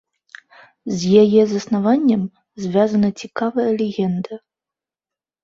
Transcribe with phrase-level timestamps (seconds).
[1.01, 2.23] З яе заснаваннем
[2.65, 4.33] звязана цікавая легенда.